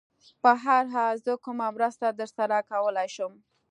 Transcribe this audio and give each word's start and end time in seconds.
په 0.41 0.51
هر 0.63 0.83
حال، 0.95 1.15
زه 1.25 1.33
کومه 1.45 1.67
مرسته 1.75 2.07
در 2.19 2.29
سره 2.37 2.57
کولای 2.69 3.09
شم؟ 3.15 3.33